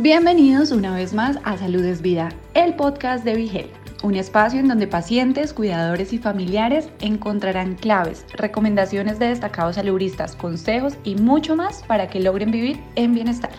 Bienvenidos 0.00 0.72
una 0.72 0.92
vez 0.92 1.14
más 1.14 1.38
a 1.44 1.56
Salud 1.56 1.84
es 1.84 2.02
Vida, 2.02 2.30
el 2.54 2.74
podcast 2.74 3.24
de 3.24 3.36
Vigel, 3.36 3.70
un 4.02 4.16
espacio 4.16 4.58
en 4.58 4.66
donde 4.66 4.88
pacientes, 4.88 5.52
cuidadores 5.52 6.12
y 6.12 6.18
familiares 6.18 6.88
encontrarán 7.00 7.76
claves, 7.76 8.26
recomendaciones 8.32 9.20
de 9.20 9.28
destacados 9.28 9.76
saludistas, 9.76 10.34
consejos 10.34 10.94
y 11.04 11.14
mucho 11.14 11.54
más 11.54 11.84
para 11.84 12.08
que 12.08 12.18
logren 12.18 12.50
vivir 12.50 12.80
en 12.96 13.14
bienestar. 13.14 13.52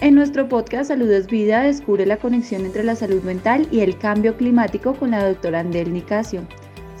En 0.00 0.16
nuestro 0.16 0.48
podcast 0.48 0.88
Salud 0.88 1.08
es 1.12 1.28
Vida 1.28 1.62
descubre 1.62 2.06
la 2.06 2.16
conexión 2.16 2.66
entre 2.66 2.82
la 2.82 2.96
salud 2.96 3.22
mental 3.22 3.68
y 3.70 3.82
el 3.82 3.96
cambio 3.96 4.36
climático 4.36 4.94
con 4.94 5.12
la 5.12 5.24
doctora 5.24 5.60
Andel 5.60 5.92
Nicasio 5.92 6.44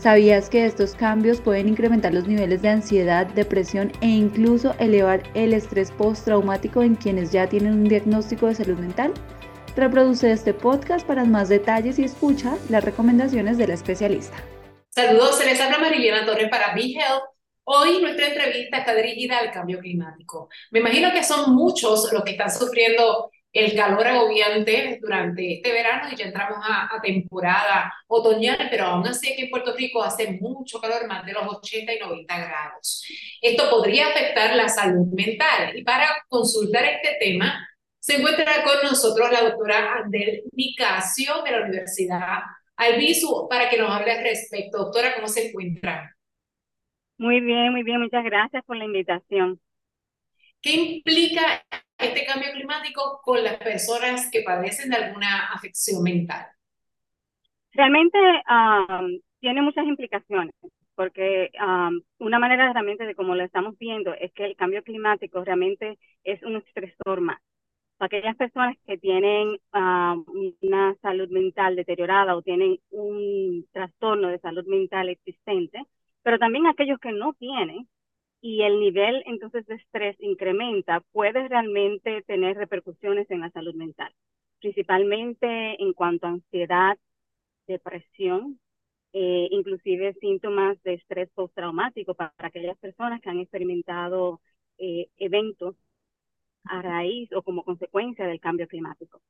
¿Sabías 0.02 0.50
que 0.50 0.66
estos 0.66 0.96
cambios 0.96 1.40
pueden 1.40 1.68
incrementar 1.68 2.12
los 2.12 2.26
niveles 2.26 2.60
de 2.60 2.70
ansiedad, 2.70 3.24
depresión 3.24 3.92
e 4.00 4.08
incluso 4.08 4.74
elevar 4.80 5.22
el 5.34 5.54
estrés 5.54 5.92
postraumático 5.92 6.82
en 6.82 6.96
quienes 6.96 7.30
ya 7.30 7.48
tienen 7.48 7.74
un 7.74 7.84
diagnóstico 7.84 8.48
de 8.48 8.56
salud 8.56 8.78
mental? 8.78 9.14
Reproduce 9.76 10.32
este 10.32 10.54
podcast 10.54 11.06
para 11.06 11.24
más 11.24 11.48
detalles 11.50 12.00
y 12.00 12.04
escucha 12.04 12.56
las 12.68 12.82
recomendaciones 12.82 13.58
de 13.58 13.68
la 13.68 13.74
especialista. 13.74 14.36
Saludos, 14.88 15.38
se 15.38 15.44
les 15.44 15.60
habla 15.60 15.78
Mariliana 15.78 16.26
Torres 16.26 16.48
para 16.50 16.74
Be 16.74 16.94
Health. 16.94 17.22
Hoy 17.62 18.02
nuestra 18.02 18.26
entrevista 18.26 18.78
está 18.78 18.96
dirigida 18.96 19.38
al 19.38 19.52
cambio 19.52 19.78
climático. 19.78 20.48
Me 20.72 20.80
imagino 20.80 21.12
que 21.12 21.22
son 21.22 21.54
muchos 21.54 22.12
los 22.12 22.24
que 22.24 22.32
están 22.32 22.50
sufriendo 22.50 23.30
el 23.52 23.76
calor 23.76 24.06
agobiante 24.06 24.98
durante 25.00 25.54
este 25.54 25.72
verano 25.72 26.08
y 26.10 26.16
ya 26.16 26.24
entramos 26.24 26.58
a, 26.66 26.88
temporada 27.02 27.92
otoñal, 28.06 28.68
pero 28.70 28.84
aún 28.84 29.06
así 29.06 29.32
aquí 29.32 29.42
en 29.42 29.50
Puerto 29.50 29.74
Rico 29.74 30.02
hace 30.02 30.38
mucho 30.40 30.80
calor, 30.80 31.06
más 31.06 31.26
de 31.26 31.32
los 31.32 31.42
80 31.46 31.94
y 31.94 31.98
90 31.98 32.38
grados. 32.38 33.04
Esto 33.40 33.68
podría 33.68 34.08
afectar 34.08 34.54
la 34.56 34.68
salud 34.68 35.06
mental 35.12 35.76
y 35.76 35.84
para 35.84 36.08
consultar 36.28 36.84
este 36.84 37.16
tema 37.20 37.68
se 37.98 38.16
encuentra 38.16 38.64
con 38.64 38.88
nosotros 38.88 39.30
la 39.30 39.42
doctora 39.42 39.94
Andel 39.94 40.42
Nicasio 40.52 41.42
de 41.42 41.50
la 41.52 41.62
Universidad 41.62 42.40
Albizu 42.76 43.48
para 43.48 43.68
que 43.68 43.76
nos 43.76 43.90
hable 43.90 44.12
al 44.12 44.24
respecto. 44.24 44.78
Doctora, 44.78 45.14
¿cómo 45.14 45.28
se 45.28 45.48
encuentra? 45.48 46.16
Muy 47.18 47.40
bien, 47.40 47.70
muy 47.70 47.82
bien, 47.82 48.00
muchas 48.00 48.24
gracias 48.24 48.64
por 48.64 48.76
la 48.76 48.84
invitación. 48.84 49.60
¿Qué 50.60 50.72
implica 50.72 51.64
este 52.02 52.24
cambio 52.26 52.52
climático 52.52 53.20
con 53.22 53.42
las 53.42 53.56
personas 53.56 54.30
que 54.30 54.42
padecen 54.42 54.90
de 54.90 54.96
alguna 54.96 55.52
afección 55.52 56.02
mental? 56.02 56.46
Realmente 57.72 58.18
tiene 59.40 59.62
muchas 59.62 59.86
implicaciones, 59.86 60.54
porque 60.94 61.50
una 62.18 62.38
manera 62.38 62.72
realmente 62.72 63.06
de 63.06 63.14
cómo 63.14 63.34
lo 63.34 63.42
estamos 63.44 63.78
viendo 63.78 64.14
es 64.14 64.32
que 64.32 64.44
el 64.44 64.56
cambio 64.56 64.82
climático 64.82 65.42
realmente 65.44 65.98
es 66.22 66.42
un 66.42 66.56
estresor 66.56 67.20
más. 67.20 67.40
aquellas 67.98 68.36
personas 68.36 68.76
que 68.86 68.98
tienen 68.98 69.58
una 69.72 70.94
salud 71.02 71.28
mental 71.30 71.76
deteriorada 71.76 72.36
o 72.36 72.42
tienen 72.42 72.78
un 72.90 73.66
trastorno 73.72 74.28
de 74.28 74.38
salud 74.40 74.66
mental 74.66 75.08
existente, 75.08 75.82
pero 76.22 76.38
también 76.38 76.66
aquellos 76.66 76.98
que 76.98 77.12
no 77.12 77.32
tienen, 77.34 77.88
y 78.42 78.62
el 78.62 78.80
nivel 78.80 79.22
entonces 79.26 79.64
de 79.66 79.76
estrés 79.76 80.16
incrementa, 80.18 81.00
puede 81.12 81.48
realmente 81.48 82.22
tener 82.22 82.56
repercusiones 82.56 83.30
en 83.30 83.40
la 83.40 83.50
salud 83.50 83.74
mental, 83.74 84.12
principalmente 84.60 85.80
en 85.80 85.92
cuanto 85.92 86.26
a 86.26 86.30
ansiedad, 86.30 86.98
depresión, 87.68 88.58
eh, 89.12 89.46
inclusive 89.52 90.14
síntomas 90.14 90.82
de 90.82 90.94
estrés 90.94 91.30
postraumático 91.30 92.14
para, 92.14 92.34
aquellas 92.38 92.76
personas 92.78 93.20
que 93.20 93.30
han 93.30 93.38
experimentado 93.38 94.40
eh, 94.76 95.06
eventos 95.18 95.76
a 96.64 96.82
raíz 96.82 97.32
o 97.32 97.42
como 97.42 97.62
consecuencia 97.62 98.26
del 98.26 98.40
cambio 98.40 98.66
climático. 98.66 99.22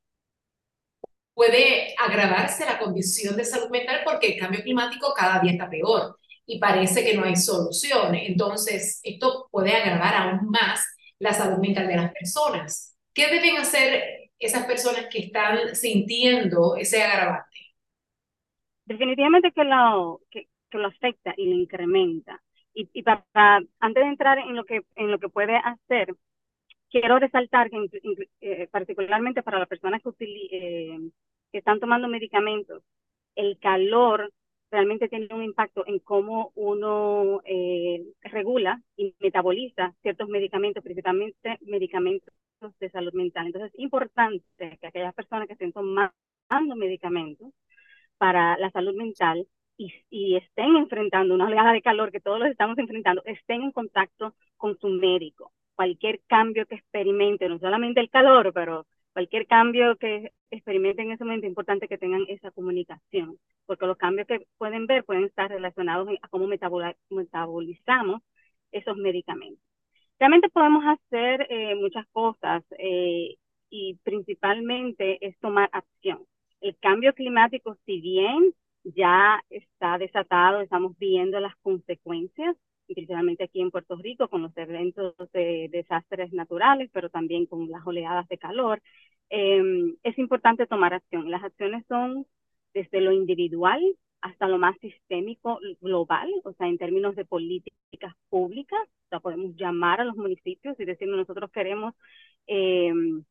Puede 1.35 1.95
agravarse 1.99 2.65
la 2.65 2.79
condición 2.79 3.37
de 3.37 3.45
salud 3.45 3.69
mental 3.71 4.01
porque 4.05 4.29
el 4.29 4.41
cambio 4.41 4.63
climático 4.63 5.13
cada 5.15 5.39
día 5.41 5.53
está 5.53 5.69
peor 5.69 6.17
y 6.47 6.59
parece 6.59 7.05
que 7.05 7.15
no 7.15 7.25
hay 7.25 7.37
solución. 7.37 8.15
Entonces, 8.15 9.01
esto 9.03 9.49
puede 9.51 9.75
agravar 9.75 10.15
aún 10.15 10.51
más 10.51 10.87
la 11.19 11.33
salud 11.33 11.59
mental 11.59 11.87
de 11.89 11.97
las 11.97 12.13
personas. 12.13 12.97
¿Qué 13.15 13.29
deben 13.29 13.57
hacer 13.57 14.31
esas 14.39 14.67
personas 14.67 15.07
que 15.11 15.21
están 15.21 15.75
sintiendo 15.75 16.77
ese 16.77 17.03
agravante? 17.03 17.59
Definitivamente 18.85 19.53
que 19.53 19.65
lo, 19.65 20.21
que, 20.31 20.49
lo 20.73 20.89
afecta 20.89 21.35
y 21.37 21.47
lo 21.47 21.57
incrementa. 21.57 22.43
Y, 22.75 22.89
y 22.93 23.03
para, 23.03 23.25
antes 23.79 24.03
de 24.03 24.09
entrar 24.09 24.39
en 24.39 24.57
lo 24.57 24.65
que, 24.65 24.81
en 24.97 25.11
lo 25.11 25.19
que 25.19 25.29
puede 25.29 25.57
hacer, 25.57 26.15
quiero 26.93 27.19
resaltar 27.19 27.71
que 27.71 27.89
eh, 28.41 28.69
particularmente 28.71 29.43
para 29.43 29.59
las 29.59 29.69
personas 29.69 30.03
eh, 30.21 30.99
que 31.51 31.59
están 31.59 31.81
tomando 31.81 32.07
medicamentos, 32.07 32.83
el 33.35 33.59
calor 33.59 34.33
realmente 34.73 35.09
tiene 35.09 35.29
un 35.35 35.43
impacto 35.45 35.85
en 35.87 35.99
cómo 35.99 36.51
uno 36.55 37.43
eh, 37.45 38.03
regula 38.23 38.83
y 38.97 39.15
metaboliza 39.21 39.95
ciertos 40.01 40.29
medicamentos, 40.29 40.83
principalmente 40.83 41.59
medicamentos 41.61 42.33
de 42.81 42.91
salud 42.91 43.13
mental. 43.13 43.47
Entonces 43.47 43.73
es 43.75 43.81
importante 43.81 44.79
que 44.81 44.87
aquellas 44.87 45.15
personas 45.15 45.47
que 45.47 45.53
estén 45.53 45.73
tomando 45.73 46.77
medicamentos 46.77 47.53
para 48.17 48.57
la 48.59 48.71
salud 48.71 48.95
mental 48.95 49.47
y, 49.77 49.93
y, 50.11 50.37
estén 50.37 50.77
enfrentando 50.77 51.35
una 51.35 51.47
oleada 51.47 51.73
de 51.73 51.83
calor 51.83 52.11
que 52.13 52.21
todos 52.21 52.39
los 52.39 52.49
estamos 52.49 52.79
enfrentando, 52.79 53.23
estén 53.25 53.63
en 53.63 53.73
contacto 53.73 54.35
con 54.57 54.79
su 54.79 54.89
médico. 54.89 55.53
Cualquier 55.75 56.21
cambio 56.27 56.67
que 56.67 56.77
experimente, 56.77 57.49
no 57.49 57.59
solamente 57.59 58.01
el 58.01 58.11
calor, 58.11 58.53
pero 58.55 58.87
cualquier 59.13 59.47
cambio 59.47 59.97
que 59.97 60.33
experimenten 60.51 61.07
en 61.07 61.13
ese 61.13 61.25
momento 61.25 61.47
es 61.47 61.51
importante 61.51 61.89
que 61.89 61.99
tengan 61.99 62.25
esa 62.29 62.51
comunicación, 62.51 63.39
porque 63.67 63.87
los 63.87 63.97
cambios 63.97 64.27
que 64.27 64.47
pueden 64.59 64.87
ver 64.87 65.05
pueden 65.05 65.25
estar 65.25 65.51
relacionados 65.51 66.09
a 66.23 66.29
cómo 66.29 66.47
metabolizamos 66.47 68.23
esos 68.73 68.97
medicamentos. 68.97 69.63
Realmente 70.19 70.49
podemos 70.51 70.85
hacer 70.87 71.47
eh, 71.51 71.75
muchas 71.75 72.07
cosas 72.13 72.63
eh, 72.79 73.37
y 73.71 73.99
principalmente 74.05 75.19
es 75.27 75.39
tomar 75.41 75.69
acción. 75.73 76.25
El 76.61 76.77
cambio 76.79 77.13
climático, 77.15 77.77
si 77.87 78.01
bien 78.01 78.55
ya 78.85 79.43
está 79.51 79.99
desatado, 79.99 80.61
estamos 80.61 80.97
viendo 80.99 81.41
las 81.41 81.57
consecuencias, 81.57 82.57
principalmente 82.95 83.45
aquí 83.45 83.61
en 83.61 83.71
Puerto 83.71 83.97
Rico 83.97 84.29
con 84.29 84.43
los 84.43 84.57
eventos 84.57 85.15
de 85.33 85.69
desastres 85.71 86.33
naturales, 86.33 86.91
pero 86.93 87.11
también 87.11 87.47
con 87.47 87.71
las 87.71 87.87
oleadas 87.87 88.29
de 88.29 88.39
calor, 88.39 88.83
em, 89.31 89.97
es 90.03 90.19
importante 90.19 90.67
tomar 90.67 90.95
acción. 90.95 91.31
Las 91.31 91.45
acciones 91.45 91.85
son 91.89 92.27
desde 92.75 93.01
lo 93.01 93.13
individual 93.13 93.81
hasta 94.23 94.49
lo 94.49 94.59
más 94.59 94.77
sistémico 94.81 95.59
global, 95.81 96.31
o 96.45 96.53
sea, 96.55 96.69
en 96.69 96.79
términos 96.79 97.17
de 97.17 97.25
políticas 97.25 98.15
públicas, 98.31 98.81
o 99.07 99.09
sea, 99.11 99.21
podemos 99.21 99.57
llamar 99.57 100.01
a 100.01 100.05
los 100.05 100.17
municipios 100.17 100.79
y 100.81 100.85
decir, 100.85 101.09
nosotros 101.09 101.51
queremos 101.53 101.95
em, 102.47 103.25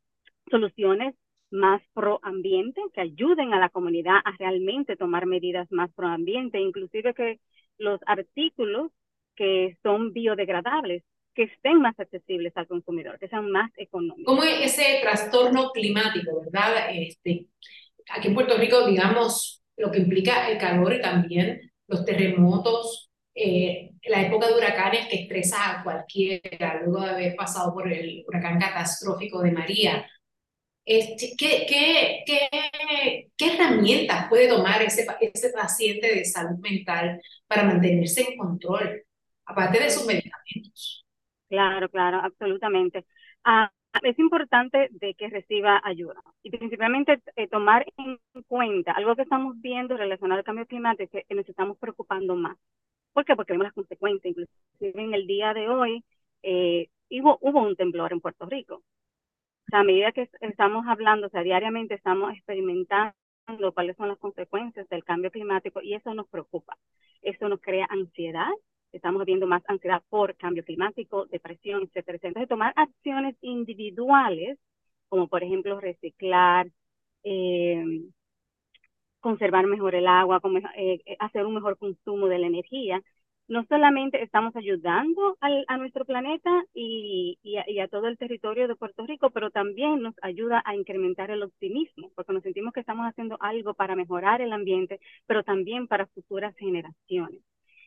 soluciones 0.49 1.15
más 1.51 1.81
pro 1.93 2.19
ambiente, 2.23 2.81
que 2.93 3.01
ayuden 3.01 3.53
a 3.53 3.59
la 3.59 3.69
comunidad 3.69 4.17
a 4.23 4.31
realmente 4.37 4.95
tomar 4.95 5.25
medidas 5.25 5.71
más 5.71 5.91
pro 5.93 6.07
ambiente, 6.07 6.59
inclusive 6.59 7.13
que 7.13 7.39
los 7.77 7.99
artículos 8.05 8.91
que 9.35 9.77
son 9.83 10.13
biodegradables, 10.13 11.03
que 11.33 11.43
estén 11.43 11.79
más 11.81 11.97
accesibles 11.99 12.53
al 12.55 12.67
consumidor, 12.67 13.17
que 13.19 13.27
sean 13.27 13.49
más 13.51 13.71
económicos. 13.77 14.25
Como 14.25 14.43
ese 14.43 14.99
trastorno 15.01 15.71
climático, 15.71 16.41
¿verdad? 16.41 16.89
Este, 16.93 17.47
aquí 18.09 18.27
en 18.27 18.33
Puerto 18.33 18.57
Rico, 18.57 18.85
digamos, 18.85 19.63
lo 19.77 19.91
que 19.91 19.99
implica 19.99 20.49
el 20.49 20.57
calor 20.57 20.93
y 20.93 21.01
también 21.01 21.71
los 21.87 22.05
terremotos, 22.05 23.09
eh, 23.33 23.91
la 24.03 24.21
época 24.23 24.47
de 24.47 24.53
huracanes 24.55 25.07
que 25.07 25.21
estresa 25.21 25.79
a 25.79 25.83
cualquiera, 25.83 26.81
luego 26.83 27.05
de 27.05 27.11
haber 27.11 27.35
pasado 27.35 27.73
por 27.73 27.91
el 27.91 28.23
huracán 28.27 28.59
catastrófico 28.59 29.41
de 29.41 29.51
María. 29.51 30.05
Este, 30.83 31.35
¿qué, 31.37 31.65
qué, 31.69 32.23
qué, 32.25 33.29
qué 33.37 33.53
herramientas 33.53 34.27
puede 34.29 34.49
tomar 34.49 34.81
ese, 34.81 35.05
ese 35.21 35.49
paciente 35.51 36.15
de 36.15 36.25
salud 36.25 36.57
mental 36.59 37.21
para 37.47 37.63
mantenerse 37.63 38.21
en 38.21 38.37
control? 38.37 39.03
Aparte 39.51 39.79
de 39.79 39.89
sus 39.89 40.05
medicamentos. 40.05 41.05
Claro, 41.49 41.89
claro, 41.89 42.19
absolutamente. 42.23 43.05
Ah, 43.43 43.71
es 44.03 44.17
importante 44.19 44.87
de 44.91 45.13
que 45.15 45.29
reciba 45.29 45.81
ayuda 45.83 46.21
y 46.43 46.49
principalmente 46.49 47.21
eh, 47.35 47.47
tomar 47.47 47.85
en 47.97 48.19
cuenta 48.47 48.93
algo 48.93 49.15
que 49.15 49.23
estamos 49.23 49.59
viendo 49.59 49.97
relacionado 49.97 50.39
al 50.39 50.45
cambio 50.45 50.65
climático 50.65 51.19
que 51.27 51.35
nos 51.35 51.47
estamos 51.47 51.77
preocupando 51.77 52.35
más. 52.35 52.57
¿Por 53.13 53.25
qué? 53.25 53.35
Porque 53.35 53.53
vemos 53.53 53.65
las 53.65 53.73
consecuencias. 53.73 54.31
Inclusive 54.31 55.03
en 55.03 55.13
el 55.13 55.27
día 55.27 55.53
de 55.53 55.67
hoy 55.69 56.03
eh, 56.43 56.89
hubo, 57.09 57.37
un 57.41 57.75
temblor 57.75 58.13
en 58.13 58.21
Puerto 58.21 58.45
Rico. 58.45 58.75
O 58.75 58.83
sea, 59.69 59.79
a 59.81 59.83
medida 59.83 60.11
que 60.11 60.29
estamos 60.41 60.85
hablando, 60.87 61.27
o 61.27 61.29
sea, 61.29 61.43
diariamente 61.43 61.95
estamos 61.95 62.33
experimentando 62.33 63.13
cuáles 63.73 63.97
son 63.97 64.09
las 64.09 64.17
consecuencias 64.17 64.87
del 64.89 65.03
cambio 65.03 65.31
climático 65.31 65.81
y 65.81 65.93
eso 65.95 66.13
nos 66.13 66.27
preocupa. 66.29 66.77
Eso 67.21 67.49
nos 67.49 67.61
crea 67.61 67.87
ansiedad, 67.89 68.49
estamos 68.91 69.25
viendo 69.25 69.47
más 69.47 69.63
ansiedad 69.67 70.01
por 70.09 70.35
cambio 70.35 70.63
climático, 70.63 71.25
depresión, 71.27 71.83
etcétera. 71.83 72.19
Entonces, 72.23 72.49
tomar 72.49 72.73
acciones 72.75 73.35
individuales 73.41 74.57
como 75.11 75.27
por 75.27 75.43
ejemplo 75.43 75.79
reciclar, 75.81 76.71
eh, 77.23 77.83
conservar 79.19 79.67
mejor 79.67 79.95
el 79.95 80.07
agua, 80.07 80.41
eh, 80.77 81.01
hacer 81.19 81.45
un 81.45 81.55
mejor 81.55 81.77
consumo 81.77 82.27
de 82.27 82.39
la 82.39 82.47
energía, 82.47 83.01
no 83.47 83.65
solamente 83.65 84.23
estamos 84.23 84.55
ayudando 84.55 85.37
al, 85.41 85.65
a 85.67 85.77
nuestro 85.77 86.05
planeta 86.05 86.49
y, 86.73 87.37
a, 87.81 87.87
todo 87.89 88.07
el 88.07 88.17
territorio 88.17 88.67
de 88.69 88.75
Puerto 88.77 89.05
Rico, 89.05 89.31
pero 89.31 89.51
también 89.51 90.01
nos 90.01 90.15
ayuda 90.21 90.63
a 90.65 90.75
incrementar 90.75 91.31
el 91.31 91.43
optimismo, 91.43 92.11
porque 92.15 92.33
nos 92.33 92.43
sentimos 92.43 92.73
que 92.73 92.79
estamos 92.81 93.05
haciendo 93.05 93.37
algo 93.41 93.73
para 93.73 93.95
mejorar 93.97 94.41
el 94.41 94.53
ambiente, 94.53 95.01
pero 95.27 95.43
también 95.43 95.87
para 95.87 96.07
futuras 96.07 96.55
generaciones. 96.55 97.41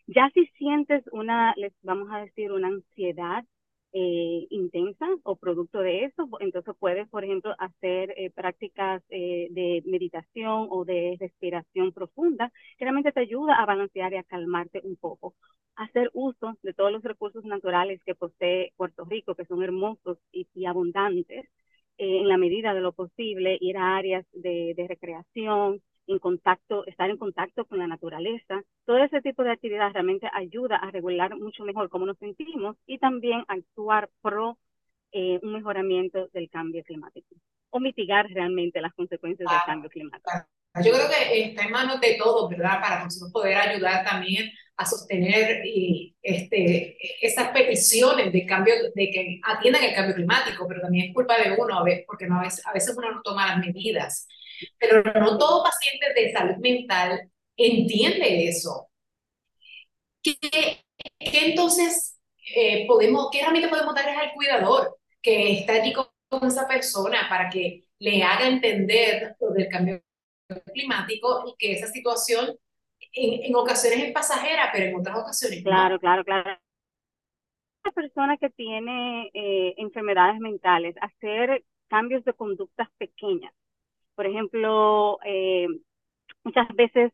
Ya 0.06 0.30
si 0.34 0.46
sientes 0.58 1.02
una, 1.12 1.54
les 1.56 1.72
vamos 1.82 2.08
a 2.12 2.18
decir, 2.18 2.52
una 2.52 2.68
ansiedad 2.68 3.44
eh, 3.92 4.46
intensa 4.50 5.06
o 5.22 5.36
producto 5.36 5.78
de 5.80 6.04
eso, 6.04 6.28
entonces 6.40 6.74
puedes, 6.78 7.08
por 7.08 7.24
ejemplo, 7.24 7.54
hacer 7.58 8.12
eh, 8.16 8.30
prácticas 8.30 9.02
eh, 9.08 9.48
de 9.50 9.82
meditación 9.86 10.66
o 10.70 10.84
de 10.84 11.16
respiración 11.18 11.92
profunda, 11.92 12.52
que 12.76 12.84
realmente 12.84 13.12
te 13.12 13.20
ayuda 13.20 13.54
a 13.56 13.66
balancear 13.66 14.12
y 14.12 14.16
a 14.16 14.24
calmarte 14.24 14.80
un 14.84 14.96
poco. 14.96 15.34
Hacer 15.76 16.10
uso 16.12 16.58
de 16.62 16.74
todos 16.74 16.92
los 16.92 17.02
recursos 17.02 17.44
naturales 17.44 18.02
que 18.04 18.14
posee 18.14 18.72
Puerto 18.76 19.04
Rico, 19.06 19.34
que 19.34 19.46
son 19.46 19.62
hermosos 19.62 20.18
y, 20.32 20.66
abundantes, 20.66 21.46
eh, 21.98 22.18
en 22.20 22.28
la 22.28 22.36
medida 22.36 22.74
de 22.74 22.80
lo 22.80 22.92
posible, 22.92 23.56
ir 23.60 23.76
a 23.78 23.96
áreas 23.96 24.26
de 24.32 24.74
recreación, 24.88 25.80
en 26.06 26.18
contacto, 26.18 26.86
estar 26.86 27.10
en 27.10 27.16
contacto 27.16 27.64
con 27.64 27.78
la 27.78 27.86
naturaleza. 27.86 28.62
Todo 28.84 28.98
ese 28.98 29.20
tipo 29.22 29.42
de 29.42 29.52
actividad 29.52 29.92
realmente 29.92 30.28
ayuda 30.32 30.76
a 30.76 30.90
regular 30.90 31.36
mucho 31.36 31.64
mejor 31.64 31.88
cómo 31.88 32.06
nos 32.06 32.18
sentimos 32.18 32.76
y 32.86 32.98
también 32.98 33.44
actuar 33.48 34.10
pro 34.22 34.58
eh, 35.12 35.38
un 35.42 35.52
mejoramiento 35.52 36.28
del 36.32 36.50
cambio 36.50 36.82
climático 36.82 37.34
o 37.70 37.80
mitigar 37.80 38.26
realmente 38.28 38.80
las 38.80 38.94
consecuencias 38.94 39.50
del 39.50 39.60
cambio 39.66 39.90
climático. 39.90 40.30
Yo 40.82 40.92
creo 40.92 41.08
que 41.08 41.44
está 41.44 41.64
en 41.64 41.70
manos 41.70 42.00
de 42.00 42.16
todos, 42.18 42.50
¿verdad? 42.50 42.80
Para 42.80 43.04
nosotros 43.04 43.32
poder 43.32 43.56
ayudar 43.56 44.04
también 44.04 44.50
a 44.76 44.84
sostener 44.84 45.64
y, 45.64 46.16
este, 46.20 46.96
esas 47.24 47.50
peticiones 47.50 48.32
de 48.32 48.44
cambio, 48.44 48.74
de 48.94 49.10
que 49.10 49.40
atiendan 49.44 49.84
el 49.84 49.94
cambio 49.94 50.16
climático, 50.16 50.66
pero 50.66 50.80
también 50.80 51.08
es 51.08 51.14
culpa 51.14 51.36
de 51.36 51.52
uno, 51.56 51.78
a 51.78 51.84
veces, 51.84 52.04
porque 52.06 52.26
no, 52.26 52.40
a, 52.40 52.42
veces, 52.42 52.66
a 52.66 52.72
veces 52.72 52.96
uno 52.96 53.12
no 53.12 53.22
toma 53.22 53.46
las 53.46 53.58
medidas. 53.58 54.26
Pero 54.78 55.02
no 55.02 55.38
todo 55.38 55.64
paciente 55.64 56.12
de 56.14 56.32
salud 56.32 56.56
mental 56.56 57.30
entiende 57.56 58.48
eso. 58.48 58.88
¿Qué, 60.22 60.36
qué 60.40 60.80
entonces 61.18 62.18
eh, 62.54 62.86
podemos, 62.86 63.28
qué 63.30 63.40
herramienta 63.40 63.70
podemos 63.70 63.94
darles 63.94 64.16
al 64.16 64.32
cuidador 64.32 64.98
que 65.22 65.60
está 65.60 65.74
allí 65.74 65.92
con, 65.92 66.06
esa 66.42 66.66
persona 66.66 67.28
para 67.28 67.48
que 67.48 67.84
le 68.00 68.20
haga 68.24 68.48
entender 68.48 69.36
lo 69.38 69.50
del 69.50 69.68
cambio 69.68 70.02
climático 70.72 71.44
y 71.46 71.54
que 71.56 71.72
esa 71.74 71.86
situación 71.86 72.58
en, 73.12 73.44
en 73.44 73.54
ocasiones 73.54 74.00
es 74.02 74.12
pasajera, 74.12 74.70
pero 74.72 74.86
en 74.86 74.96
otras 74.96 75.16
ocasiones 75.16 75.62
Claro, 75.62 76.00
claro, 76.00 76.24
claro. 76.24 76.58
Una 77.84 77.92
persona 77.92 78.36
que 78.36 78.50
tiene 78.50 79.30
eh, 79.32 79.74
enfermedades 79.76 80.40
mentales, 80.40 80.96
hacer 81.00 81.64
cambios 81.86 82.24
de 82.24 82.32
conductas 82.32 82.88
pequeñas 82.98 83.52
por 84.14 84.26
ejemplo, 84.26 85.18
eh, 85.24 85.66
muchas 86.44 86.68
veces 86.74 87.12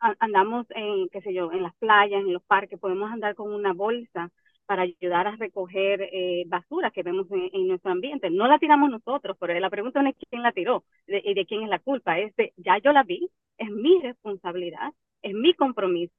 andamos 0.00 0.66
en, 0.70 1.08
qué 1.08 1.20
sé 1.22 1.34
yo, 1.34 1.50
en 1.52 1.62
las 1.62 1.74
playas, 1.76 2.20
en 2.20 2.32
los 2.32 2.42
parques, 2.44 2.78
podemos 2.78 3.10
andar 3.10 3.34
con 3.34 3.52
una 3.52 3.72
bolsa 3.72 4.30
para 4.66 4.82
ayudar 4.82 5.26
a 5.26 5.36
recoger 5.36 6.02
eh, 6.12 6.44
basura 6.46 6.90
que 6.90 7.02
vemos 7.02 7.26
en, 7.30 7.68
nuestro 7.68 7.90
ambiente. 7.90 8.30
No 8.30 8.46
la 8.46 8.58
tiramos 8.58 8.90
nosotros, 8.90 9.36
pero 9.40 9.58
la 9.58 9.70
pregunta 9.70 10.02
no 10.02 10.10
es 10.10 10.16
quién 10.30 10.42
la 10.42 10.52
tiró 10.52 10.84
y 11.06 11.34
de, 11.34 11.46
quién 11.46 11.62
es 11.62 11.70
la 11.70 11.78
culpa. 11.78 12.18
Es 12.18 12.34
ya 12.56 12.78
yo 12.78 12.92
la 12.92 13.02
vi, 13.02 13.30
es 13.56 13.70
mi 13.70 14.00
responsabilidad, 14.02 14.92
es 15.22 15.34
mi 15.34 15.54
compromiso 15.54 16.12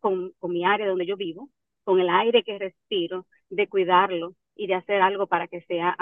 con, 0.00 0.32
con 0.38 0.52
mi 0.52 0.64
área 0.64 0.88
donde 0.88 1.06
yo 1.06 1.16
vivo, 1.16 1.48
con 1.84 2.00
el 2.00 2.10
aire 2.10 2.42
que 2.42 2.58
respiro, 2.58 3.26
de 3.48 3.68
cuidarlo 3.68 4.34
y 4.56 4.66
de 4.66 4.74
hacer 4.74 5.00
algo 5.00 5.26
para 5.26 5.46
que 5.48 5.62
sea, 5.62 5.96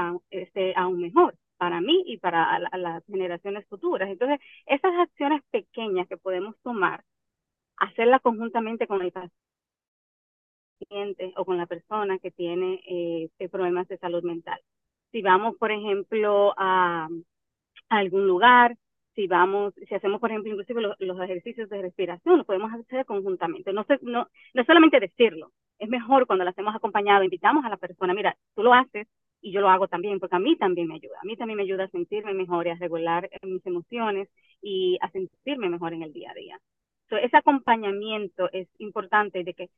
sea 0.55 0.73
aún 0.77 1.01
mejor 1.01 1.37
para 1.57 1.81
mí 1.81 2.03
y 2.07 2.19
para 2.19 2.59
las 2.59 3.05
generaciones 3.07 3.67
futuras. 3.67 4.09
Entonces, 4.09 4.41
esas 4.67 4.95
acciones 4.95 5.43
pequeñas 5.51 6.09
que 6.09 6.17
podemos 6.17 6.57
tomar, 6.63 7.05
hacerlas 7.77 8.23
conjuntamente 8.23 8.87
con 8.87 9.03
el 9.03 9.13
paciente 9.13 9.37
o 11.37 11.45
con 11.45 11.57
la 11.57 11.67
persona 11.67 12.19
que 12.19 12.31
tiene 12.31 12.81
eh, 12.87 13.31
problemas 13.51 13.89
de 13.89 13.99
salud 13.99 14.23
mental. 14.23 14.61
Si 15.13 15.23
vamos, 15.23 15.57
por 15.57 15.73
ejemplo, 15.73 16.55
a, 16.57 17.09
algún 17.89 18.27
lugar, 18.27 18.77
si 19.15 19.27
vamos, 19.27 19.75
si 19.89 19.95
hacemos, 19.95 20.21
por 20.21 20.31
ejemplo, 20.31 20.53
inclusive 20.53 20.83
los, 20.99 21.21
ejercicios 21.21 21.69
de 21.71 21.83
respiración, 21.83 22.39
lo 22.39 22.45
podemos 22.45 22.73
hacer 22.73 23.07
conjuntamente. 23.07 23.73
No, 23.73 23.87
no, 24.03 24.29
no 24.55 24.65
solamente 24.65 25.01
decirlo, 25.01 25.53
es 25.79 25.89
mejor 25.89 26.27
cuando 26.27 26.45
lo 26.45 26.51
hacemos 26.51 26.75
acompañado, 26.75 27.25
invitamos 27.25 27.65
a 27.65 27.71
la 27.71 27.77
persona, 27.77 28.15
mira, 28.15 28.37
tú 28.55 28.63
lo 28.63 28.75
haces, 28.75 29.07
y 29.47 29.53
yo 29.53 29.61
lo 29.61 29.71
hago 29.71 29.87
también 29.87 30.19
porque 30.19 30.35
a 30.35 30.41
mí 30.41 30.57
también 30.57 30.89
me 30.89 30.97
ayuda. 30.97 31.19
A 31.23 31.25
mí 31.25 31.37
también 31.37 31.57
me 31.57 31.63
ayuda 31.63 31.85
a 31.85 31.89
sentirme 31.91 32.35
mejor 32.35 32.67
y 32.67 32.71
a 32.71 32.75
regular 32.75 33.31
mis 33.43 33.65
emociones 33.65 34.29
y 34.61 34.99
a 35.01 35.09
sentirme 35.11 35.69
mejor 35.69 35.93
en 35.95 36.03
el 36.03 36.13
día 36.13 36.33
a 36.33 36.35
día. 36.35 36.61
So, 37.09 37.17
ese 37.17 37.37
acompañamiento 37.37 38.51
es 38.53 38.69
importante 38.79 39.45
de 39.45 39.55
que 39.55 39.71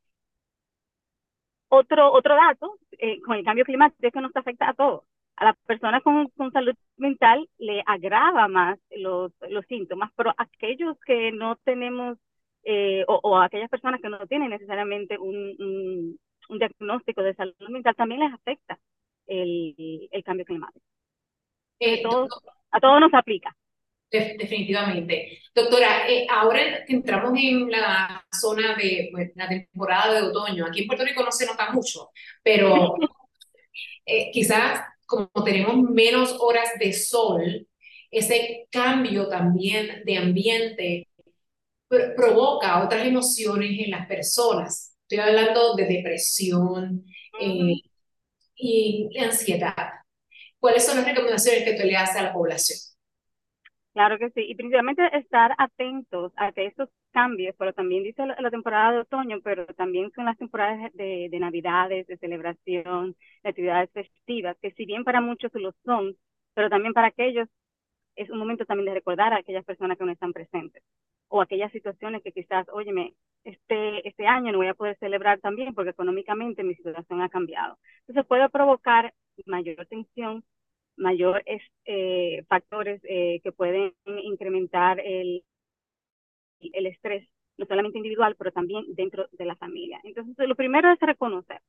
otro, 1.68 2.10
otro 2.12 2.34
dato 2.34 2.78
eh, 2.92 3.20
con 3.20 3.36
el 3.36 3.44
cambio 3.44 3.66
climático 3.66 4.06
es 4.06 4.12
que 4.12 4.20
nos 4.22 4.34
afecta 4.34 4.70
a 4.70 4.74
todos. 4.74 5.04
A 5.36 5.44
las 5.44 5.56
personas 5.66 6.02
con, 6.02 6.30
salud 6.50 6.74
mental 6.96 7.46
le 7.58 7.82
agrava 7.84 8.48
más 8.48 8.78
los, 8.96 9.32
los 9.50 9.66
síntomas, 9.66 10.10
pero 10.16 10.32
aquellos 10.38 10.98
que 11.00 11.30
no 11.32 11.56
tenemos 11.56 12.16
eh, 12.64 13.04
o, 13.06 13.20
o, 13.22 13.38
aquellas 13.38 13.68
personas 13.68 14.00
que 14.00 14.08
no 14.08 14.26
tienen 14.26 14.48
necesariamente 14.50 15.18
un, 15.18 16.18
un 16.48 16.58
diagnóstico 16.58 17.22
de 17.22 17.34
salud 17.34 17.68
mental 17.68 17.94
también 17.96 18.20
les 18.20 18.32
afecta 18.32 18.78
el, 19.28 20.08
el 20.10 20.24
cambio 20.24 20.44
climático. 20.44 20.84
Eh, 21.80 22.02
a 22.70 22.80
todos 22.80 23.00
nos 23.00 23.14
aplica. 23.14 23.54
Definitivamente. 24.10 25.38
Doctora, 25.54 26.08
eh, 26.08 26.26
ahora 26.30 26.84
que 26.86 26.94
entramos 26.94 27.38
en 27.38 27.70
la 27.70 28.24
zona 28.32 28.74
de 28.74 29.10
pues, 29.12 29.32
la 29.34 29.48
temporada 29.48 30.14
de 30.14 30.28
otoño, 30.28 30.66
aquí 30.66 30.80
en 30.80 30.86
Puerto 30.86 31.04
Rico 31.04 31.22
no 31.22 31.30
se 31.30 31.46
nota 31.46 31.70
mucho, 31.72 32.08
pero 32.42 32.96
eh, 34.06 34.30
quizás 34.32 34.80
como 35.06 35.28
tenemos 35.44 35.76
menos 35.90 36.36
horas 36.40 36.70
de 36.78 36.92
sol, 36.92 37.66
ese 38.10 38.66
cambio 38.70 39.28
también 39.28 40.02
de 40.04 40.16
ambiente 40.16 41.08
provoca 41.88 42.84
otras 42.84 43.06
emociones 43.06 43.70
en 43.78 43.90
las 43.90 44.06
personas. 44.06 44.96
Estoy 45.02 45.18
hablando 45.26 45.74
de 45.74 45.86
depresión, 45.86 47.04
eh, 47.40 47.74
y 48.58 49.10
ansiedad. 49.18 49.74
¿Cuáles 50.58 50.84
son 50.84 50.96
las 50.96 51.06
recomendaciones 51.06 51.64
que 51.64 51.74
tú 51.80 51.86
le 51.86 51.96
haces 51.96 52.16
a 52.16 52.22
la 52.22 52.32
población? 52.32 52.78
Claro 53.92 54.18
que 54.18 54.30
sí, 54.30 54.42
y 54.48 54.54
principalmente 54.54 55.02
estar 55.16 55.54
atentos 55.58 56.32
a 56.36 56.52
que 56.52 56.66
estos 56.66 56.88
cambios, 57.10 57.54
pero 57.58 57.72
también 57.72 58.04
dice 58.04 58.22
la, 58.26 58.50
temporada 58.50 58.92
de 58.92 58.98
otoño, 59.00 59.40
pero 59.42 59.66
también 59.74 60.12
son 60.14 60.26
las 60.26 60.36
temporadas 60.36 60.92
de, 60.94 61.28
de 61.30 61.40
Navidades, 61.40 62.06
de 62.06 62.16
celebración, 62.18 63.16
de 63.42 63.48
actividades 63.48 63.90
festivas, 63.92 64.56
que 64.62 64.72
si 64.72 64.84
bien 64.84 65.04
para 65.04 65.20
muchos 65.20 65.50
lo 65.54 65.72
son, 65.84 66.16
pero 66.54 66.70
también 66.70 66.92
para 66.92 67.08
aquellos 67.08 67.48
es 68.16 68.30
un 68.30 68.38
momento 68.38 68.66
también 68.66 68.86
de 68.86 68.94
recordar 68.94 69.32
a 69.32 69.38
aquellas 69.38 69.64
personas 69.64 69.98
que 69.98 70.04
no 70.04 70.12
están 70.12 70.32
presentes 70.32 70.82
o 71.28 71.40
aquellas 71.42 71.72
situaciones 71.72 72.22
que 72.22 72.32
quizás, 72.32 72.66
óyeme, 72.72 73.14
este, 73.44 74.06
este 74.08 74.26
año 74.26 74.52
no 74.52 74.58
voy 74.58 74.68
a 74.68 74.74
poder 74.74 74.96
celebrar 74.98 75.40
también 75.40 75.74
porque 75.74 75.90
económicamente 75.90 76.62
mi 76.64 76.74
situación 76.74 77.22
ha 77.22 77.28
cambiado. 77.28 77.78
Entonces 78.00 78.26
puede 78.26 78.48
provocar 78.48 79.14
mayor 79.46 79.86
tensión, 79.86 80.44
mayores 80.96 81.62
eh, 81.84 82.44
factores 82.48 83.00
que 83.02 83.52
pueden 83.56 83.92
incrementar 84.24 85.00
el, 85.00 85.44
el 86.60 86.86
estrés, 86.86 87.28
no 87.56 87.66
solamente 87.66 87.98
individual, 87.98 88.34
pero 88.36 88.52
también 88.52 88.84
dentro 88.94 89.28
de 89.32 89.44
la 89.44 89.56
familia. 89.56 90.00
Entonces, 90.04 90.48
lo 90.48 90.54
primero 90.54 90.90
es 90.92 90.98
reconocer, 91.00 91.60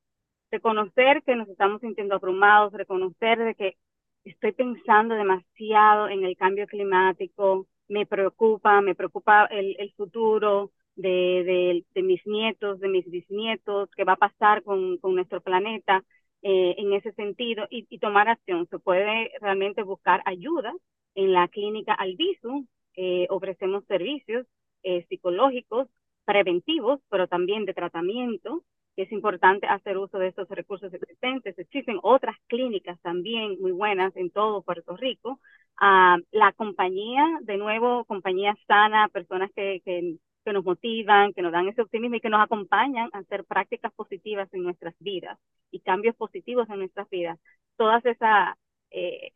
reconocer 0.52 1.24
que 1.24 1.36
nos 1.36 1.48
estamos 1.50 1.82
sintiendo 1.82 2.16
abrumados, 2.16 2.74
reconocer 2.74 3.40
de 3.40 3.56
que 3.56 3.78
estoy 4.24 4.52
pensando 4.52 5.16
demasiado 5.16 6.10
en 6.10 6.24
el 6.24 6.36
cambio 6.38 6.68
climático, 6.68 7.68
me 7.90 8.06
preocupa, 8.06 8.82
me 8.82 8.96
preocupa 8.96 9.46
el, 9.46 9.76
el 9.80 9.92
futuro 9.94 10.72
de, 10.96 11.84
de, 11.94 12.04
mis 12.04 12.26
nietos, 12.26 12.80
de 12.80 12.90
mis 12.90 13.10
bisnietos, 13.10 13.90
qué 13.96 14.04
va 14.04 14.14
a 14.14 14.18
pasar 14.18 14.64
con, 14.64 14.98
con 14.98 15.16
nuestro 15.16 15.42
planeta 15.42 16.04
eh, 16.42 16.76
en 16.78 16.94
ese 16.94 17.12
sentido 17.14 17.68
y, 17.70 17.88
y, 17.90 18.00
tomar 18.00 18.30
acción. 18.30 18.68
Se 18.70 18.80
puede 18.80 19.32
realmente 19.42 19.84
buscar 19.84 20.22
ayuda 20.26 20.74
en 21.16 21.34
la 21.34 21.48
clínica 21.48 21.94
Albizu, 21.94 22.66
eh, 22.96 23.28
ofrecemos 23.30 23.86
servicios 23.86 24.46
eh, 24.84 25.06
psicológicos 25.10 25.88
preventivos, 26.26 27.00
pero 27.10 27.28
también 27.28 27.66
de 27.66 27.74
tratamiento 27.74 28.64
es 29.04 29.12
importante 29.12 29.68
hacer 29.68 29.98
uso 29.98 30.18
de 30.20 30.28
estos 30.28 30.50
recursos 30.50 30.94
existentes. 30.94 31.58
Existen 31.58 32.00
otras 32.04 32.36
clínicas 32.48 33.00
también 33.02 33.60
muy 33.62 33.72
buenas 33.72 34.16
en 34.16 34.30
todo 34.30 34.62
Puerto 34.62 34.98
Rico. 34.98 35.40
Ah, 35.80 36.18
la 36.32 36.52
compañía, 36.54 37.26
de 37.42 37.58
nuevo, 37.58 38.06
compañía 38.06 38.56
sana, 38.68 39.08
personas 39.10 39.52
que, 39.56 39.82
que, 39.86 40.18
que, 40.44 40.54
nos 40.54 40.66
motivan, 40.66 41.34
que 41.34 41.42
nos 41.42 41.52
dan 41.52 41.68
ese 41.68 41.82
optimismo 41.82 42.18
y 42.18 42.20
que 42.22 42.30
nos 42.30 42.42
acompañan 42.42 43.10
a 43.14 43.20
hacer 43.20 43.46
prácticas 43.46 43.94
positivas 43.94 44.54
en 44.54 44.64
nuestras 44.64 44.96
vidas 45.00 45.38
y 45.72 45.80
cambios 45.80 46.16
positivos 46.16 46.70
en 46.70 46.80
nuestras 46.80 47.10
vidas. 47.10 47.40
Todas 47.78 48.06
esas, 48.06 48.56
eh, 48.92 49.32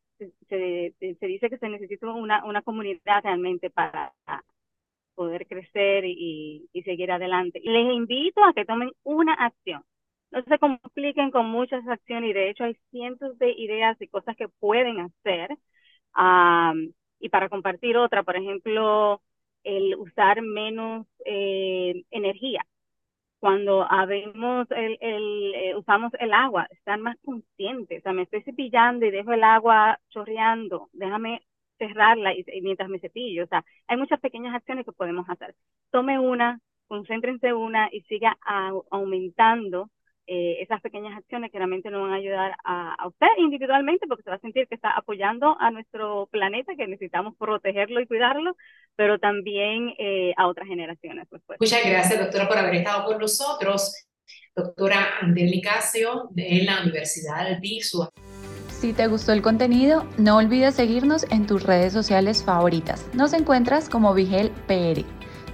se, 0.50 0.94
se, 1.00 1.26
dice 1.28 1.50
que 1.50 1.58
se 1.58 1.70
necesita 1.70 2.08
una, 2.08 2.44
una 2.46 2.62
comunidad 2.62 3.24
realmente 3.24 3.70
para 3.70 4.14
poder 5.16 5.48
crecer 5.48 6.06
y, 6.06 6.70
y 6.74 6.84
seguir 6.84 7.12
adelante. 7.12 7.62
Les 7.64 7.94
invito 7.94 8.44
a 8.44 8.54
que 8.54 8.66
tomen 8.66 8.92
una 9.04 9.34
acción. 9.34 9.84
No 10.32 10.44
se 10.44 10.58
compliquen 10.60 11.32
con 11.32 11.46
muchas 11.48 11.88
acciones 11.88 12.32
y 12.32 12.34
de 12.34 12.50
hecho 12.50 12.64
hay 12.66 12.76
cientos 12.92 13.38
de 13.40 13.52
ideas 13.52 14.02
y 14.02 14.08
cosas 14.08 14.36
que 14.36 14.50
pueden 14.50 15.00
hacer. 15.00 15.58
y 17.20 17.30
para 17.30 17.50
compartir 17.50 17.98
otra, 17.98 18.24
por 18.24 18.36
ejemplo, 18.36 19.22
el 19.64 19.96
usar 19.96 20.42
menos 20.42 21.08
eh, 21.26 22.04
energía. 22.12 22.66
Cuando 23.40 23.84
habemos 23.92 24.68
el, 24.72 24.98
el 25.02 25.56
eh, 25.56 25.76
usamos 25.78 26.14
el 26.20 26.34
agua, 26.34 26.68
estar 26.72 27.00
más 27.00 27.18
conscientes. 27.26 28.00
O 28.02 28.04
sea, 28.04 28.14
me 28.14 28.24
estoy 28.24 28.44
cepillando 28.44 29.06
y 29.06 29.12
dejo 29.12 29.34
el 29.34 29.44
agua 29.44 30.00
chorreando. 30.10 30.90
Déjame 30.94 31.44
cerrarla 31.88 32.34
y, 32.34 32.44
mientras 32.62 32.90
me 32.90 33.00
cepillo. 33.00 33.44
O 33.44 33.48
sea, 33.48 33.64
hay 33.88 33.98
muchas 33.98 34.20
pequeñas 34.20 34.56
acciones 34.56 34.86
que 34.86 34.92
podemos 34.92 35.30
hacer. 35.30 35.56
Tome 35.92 36.20
una, 36.20 36.60
concéntrense 36.88 37.54
una 37.54 37.90
y 37.92 38.02
siga 38.02 38.38
aumentando 38.92 39.90
eh, 40.26 40.62
esas 40.62 40.80
pequeñas 40.82 41.18
acciones 41.18 41.52
que 41.52 41.58
realmente 41.58 41.90
nos 41.90 42.04
van 42.04 42.14
a 42.14 42.16
ayudar 42.16 42.56
a, 42.64 42.96
usted 43.08 43.28
individualmente 43.40 44.08
porque 44.08 44.24
se 44.24 44.30
va 44.30 44.38
a 44.38 44.40
sentir 44.40 44.68
que 44.68 44.76
está 44.76 44.92
apoyando 44.92 45.58
a 45.60 45.70
nuestro 45.70 46.28
planeta, 46.32 46.76
que 46.78 46.88
necesitamos 46.88 47.36
protegerlo 47.38 48.00
y 48.00 48.08
cuidarlo, 48.08 48.56
pero 48.96 49.20
también 49.20 49.94
eh, 49.98 50.34
a 50.38 50.48
otras 50.48 50.68
generaciones. 50.68 51.28
Muchas 51.60 51.86
gracias, 51.86 52.20
doctora, 52.20 52.48
por 52.48 52.58
haber 52.58 52.76
estado 52.76 53.06
con 53.06 53.18
nosotros. 53.18 54.08
Doctora 54.56 55.18
Andel 55.20 55.60
Casio 55.62 56.30
de 56.32 56.62
la 56.64 56.84
Universidad 56.84 57.50
del 57.50 57.60
Pisua. 57.60 58.10
Si 58.84 58.92
te 58.92 59.08
gustó 59.08 59.32
el 59.32 59.42
contenido, 59.42 60.06
no 60.18 60.36
olvides 60.36 60.76
seguirnos 60.76 61.26
en 61.30 61.46
tus 61.46 61.64
redes 61.64 61.94
sociales 61.94 62.44
favoritas. 62.44 63.06
Nos 63.14 63.32
encuentras 63.32 63.88
como 63.88 64.14
Vigel 64.14 64.52
PR. 64.68 65.06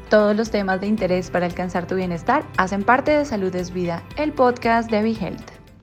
Todos 0.10 0.36
los 0.36 0.50
temas 0.50 0.82
de 0.82 0.88
interés 0.88 1.30
para 1.30 1.46
alcanzar 1.46 1.86
tu 1.86 1.94
bienestar 1.94 2.44
hacen 2.58 2.84
parte 2.84 3.12
de 3.12 3.26
Salud 3.26 3.56
es 3.56 3.72
Vida, 3.72 4.02
el 4.18 4.34
podcast 4.34 4.90
de 4.90 5.04
Vigel. 5.04 5.38